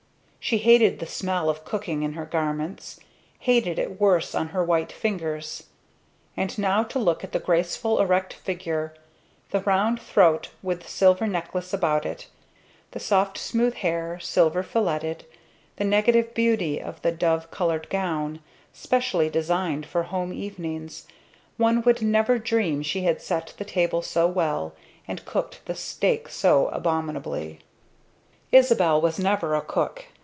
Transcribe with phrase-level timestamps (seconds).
[0.43, 2.99] She hated the smell of cooking in her garments;
[3.41, 5.65] hated it worse on her white fingers;
[6.35, 8.95] and now to look at the graceful erect figure,
[9.51, 12.25] the round throat with the silver necklace about it,
[12.89, 15.25] the soft smooth hair, silver filletted,
[15.75, 18.39] the negative beauty of the dove colored gown,
[18.73, 21.05] specially designed for home evenings,
[21.57, 24.73] one would never dream she had set the table so well
[25.07, 27.59] and cooked the steak so abominably.
[28.51, 30.05] Isabel was never a cook.